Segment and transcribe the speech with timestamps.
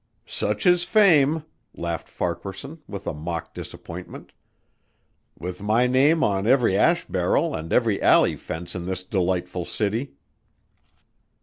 [0.25, 1.43] "Such is fame,"
[1.75, 4.33] laughed Farquaharson with a mock disappointment,
[5.37, 10.13] "with my name on every ash barrel and every alley fence in this delightful city!"